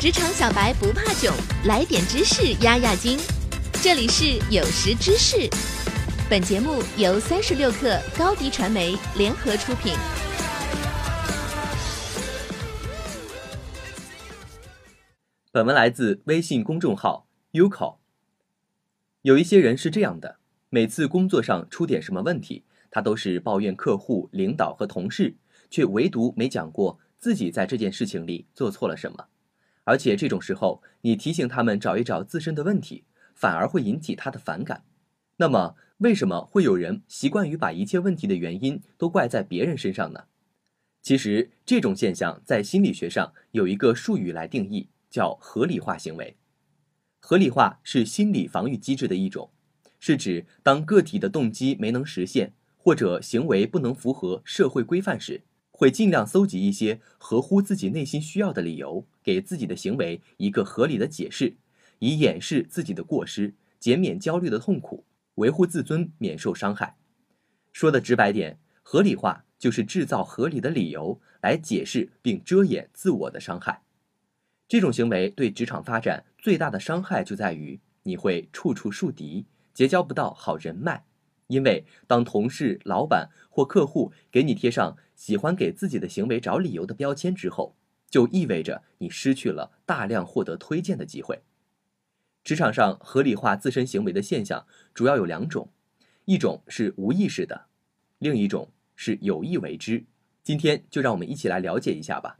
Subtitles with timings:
[0.00, 3.18] 职场小白不怕囧，来点知识压压惊。
[3.82, 5.50] 这里是有识知识，
[6.30, 9.94] 本节目由三十六克高低传媒联合出品。
[15.50, 17.96] 本文来自微信公众号 Uco。
[19.22, 20.36] 有一些人是这样的，
[20.70, 25.34] 每次工作上出点什么问题，他都是抱怨客户、领导和同事，
[25.68, 29.24] 却唯独没讲过自己在这件事情里做错了什么。
[29.88, 34.84] 而且这种时候，你提醒他们找一找自身的问题，反而会引起他的反感。
[35.38, 40.24] 那么，为什么会有人习惯于把一切问题的原因都怪在别人身上呢？
[41.00, 46.36] 其实，这种现象在心理学上有一个术语来定义，叫合理化行为。
[47.18, 49.50] 合理化是心理防御机制的一种，
[49.98, 55.44] 是指当个体的动机没能实现，或者行为不能符合社会规范时。
[55.78, 61.56] 会尽量搜集一些合乎自己内心需要的理由，给自己的行为一个合理的解释，
[62.00, 65.04] 以掩饰自己的过失，减免焦虑的痛苦，
[65.36, 66.96] 维护自尊，免受伤害。
[67.70, 73.82] 说的直白点，合理化就是制造合理的理由来解释并遮掩自我的伤害。
[74.66, 81.04] 这种行为对职场发展最大的伤害就在于你会处处树敌，结交不到好人脉。
[81.48, 87.74] 因为当同事、老板或客户给你贴上喜欢给自己的行为找理由的标签之后，
[88.08, 91.42] 就意味着你失去了大量获得推荐的机会。
[92.44, 95.70] 职场上合理化自身行为的现象主要有两种，
[96.24, 97.66] 一种是无意识的，
[98.18, 100.04] 另一种是有意为之。
[100.42, 102.38] 今天就让我们一起来了解一下吧。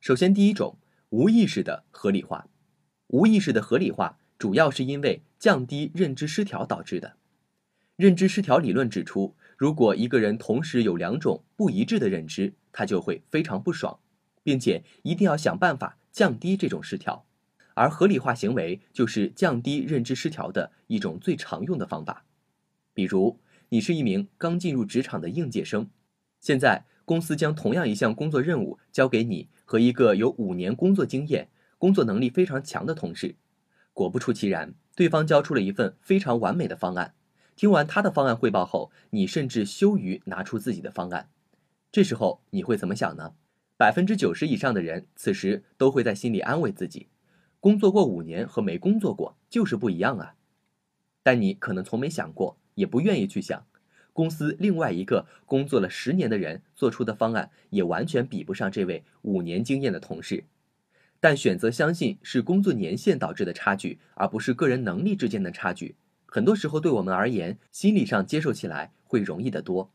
[0.00, 0.78] 首先，第一种
[1.10, 2.48] 无意识的合理化，
[3.08, 7.16] 无意识的合理化主要是因为降低认知失调导致的。
[7.96, 13.98] 认知失调理论指出，如果一个人同时有两种不一致的认知，他就会非常不爽，
[14.42, 17.26] 并且一定要想办法降低这种失调。
[17.74, 22.24] 而合理化行为就是降低认知失调的一种最常用的方法。
[22.92, 25.88] 比如，你是一名刚进入职场的应届生，
[26.40, 33.36] 现在公司将同样一项工作任务交给你和一个有五年工作经验、工作能力非常强的同事。
[33.92, 37.14] 果不出其然，对方交出了一份非常完美的方案。
[37.56, 41.28] 听完他的方案汇报后，你甚至羞于拿出自己的方案。
[41.90, 43.34] 这时候你会怎么想呢？
[43.76, 47.08] 百分之九十以上的人此时都会在心里安慰自己：
[47.60, 50.34] 工作过五年和没工作过就是不一样啊。
[51.22, 53.66] 但你可能从没想过，也不愿意去想，
[54.12, 60.44] 公司另外一个工作了十年的人做出的方案也完全比不上这位五年经验的同事。
[61.20, 65.94] 但选择相信是工作年限导致的差距，而不是个人能力之间的差距。
[66.34, 69.92] 很多时候，对我们而言，心理上接受起来会容易得多。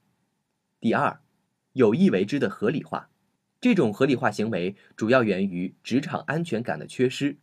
[0.79, 1.19] 第二，
[1.73, 3.09] 有意为之的合理化，
[3.59, 7.37] 这种合理化行为主要源于职场安全感的缺失。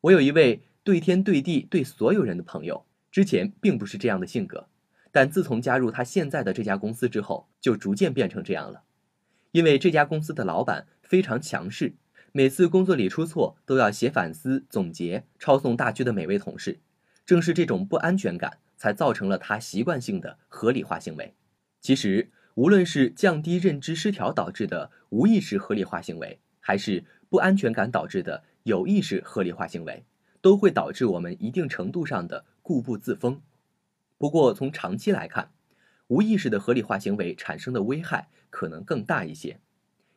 [0.00, 4.66] 我有一位对天对地对所有人的朋友，之前并不是这样的性格，
[5.12, 8.82] 但自从加入他现在的这家公司之后，就逐渐变成这样了。
[9.52, 11.94] 因为这家公司的老板非常强势，
[12.32, 16.80] 每次工作里出错都要写反思、总结、抄送大区的每位同事。
[17.26, 21.34] 正是这种不安全感，才造成了他习惯性的合理化行为。
[21.80, 30.04] 其实，无论是降低认知失调导致的无意识合理化行为，还是不安全感导致的有意识合理化行为，
[30.40, 33.40] 都会导致我们一定程度上的固步自封。
[34.18, 35.50] 不过，从长期来看，
[36.08, 39.58] 无意识的合理化行为产生的危害可能更大一些，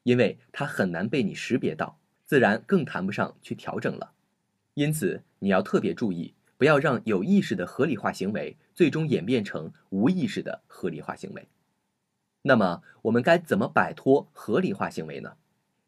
[0.04, 4.12] 因为它很难被你识别到，自然更谈不上去调整了。
[4.76, 6.34] 因此，你要特别注意。
[6.58, 11.48] 不要让有意识的合理化行为最终演变成无意识的合理化行为。
[12.42, 15.36] 那么，我们该怎么摆脱合理化行为呢？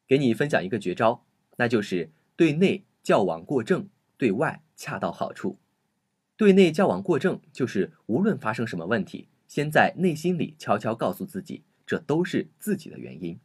[0.08, 1.24] 给你分享一个绝招，
[1.58, 3.88] 那就是对内矫枉过正，
[4.18, 5.58] 对外恰到好处。
[6.36, 13.40] 对内矫枉过正，就是无论发生什么问题，先在内心里悄悄告诉自己，这都是自己的原因。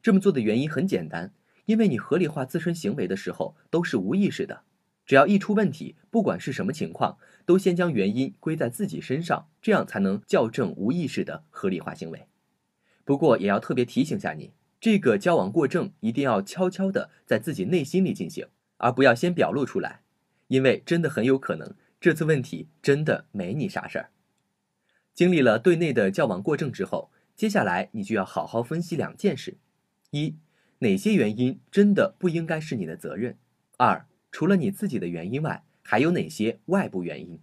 [0.00, 1.32] 这么做的原因很简单，
[1.66, 4.62] 因为你合理化自身行为的时候都是无意识的。
[5.08, 7.16] 只要一出问题，不管是什么情况，
[7.46, 12.26] 都先将原因归在自己身上，这样才能校正无意识的合理化行为。
[13.06, 20.02] 不过，也要特别提醒下你，这个交往过正一定要悄悄的在自己内心里进行，而不要先表露出来，
[20.48, 24.10] 因为真的很有可能这次问题真的没你啥事儿。
[25.14, 29.56] 经历了对内的交往过正之后，接下来你就要好好分析两件事：
[30.10, 30.36] 一，
[30.80, 33.32] 哪些原因真的不应该是你的责任；
[33.78, 34.04] 二。
[34.38, 37.40] 除了你自己的原因外，还有哪些外部原因？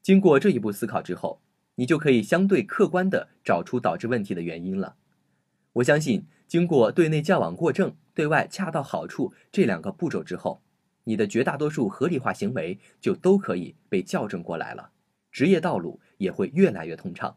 [0.00, 1.42] 经过这一步思考之后，
[1.74, 4.94] 你就可以相对客观的找出导致问题的原因了。
[5.72, 10.62] 我相信，经过对内较往过正、对外恰到好处这两个步骤之后，
[11.02, 14.92] 你的绝大多数合理化行为就都可以被校正过来了，
[15.32, 17.36] 职业道路也会越来越通畅。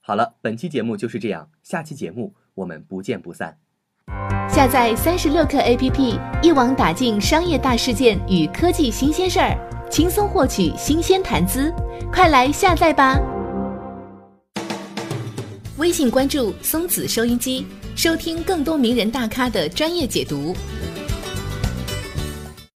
[0.00, 3.60] 好了，本期节目就是这样，下期节目我们不见不散。
[4.48, 9.56] 下载三十六课 APP，一网打尽商业大事件与科技新鲜事儿，
[9.90, 11.72] 轻松获取新鲜谈资，
[12.12, 13.20] 快来下载吧！
[15.76, 20.56] 微信关注松子收音机，收听更多名人大咖的专业解读。